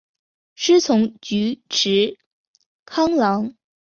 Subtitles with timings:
[0.55, 2.17] 师从菊池
[2.85, 3.53] 康郎。